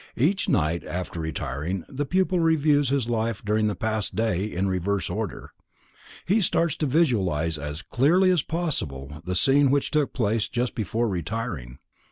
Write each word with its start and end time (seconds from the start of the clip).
Each 0.17 0.49
night 0.49 0.83
after 0.83 1.19
retiring 1.19 1.83
the 1.87 2.07
pupil 2.07 2.39
reviews 2.39 2.89
his 2.89 3.07
life 3.07 3.45
during 3.45 3.67
the 3.67 3.75
past 3.75 4.15
day 4.15 4.45
in 4.45 4.67
reverse 4.67 5.11
order. 5.11 5.51
He 6.25 6.41
starts 6.41 6.75
to 6.77 6.87
visualize 6.87 7.59
as 7.59 7.83
clearly 7.83 8.31
as 8.31 8.41
possible 8.41 9.21
the 9.23 9.35
scene 9.35 9.69
which 9.69 9.91
took 9.91 10.11
place 10.11 10.47
just 10.47 10.73
before 10.73 11.07
retiring. 11.07 11.77